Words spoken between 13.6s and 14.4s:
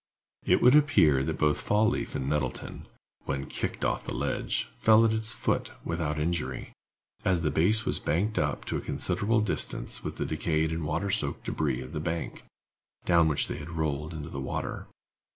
rolled into